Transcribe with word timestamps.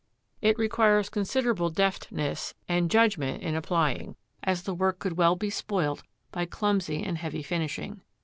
It 0.41 0.57
requires 0.57 1.09
considerable 1.09 1.69
deftness 1.69 2.55
and 2.67 2.89
judgment 2.89 3.43
in 3.43 3.53
applying, 3.53 4.15
as 4.43 4.63
the 4.63 4.73
work 4.73 4.97
could 4.97 5.15
well 5.15 5.35
be 5.35 5.51
spoilt 5.51 6.01
by 6.31 6.45
clumsy 6.47 7.03
and 7.03 7.19
heavy 7.19 7.43
finishing. 7.43 8.01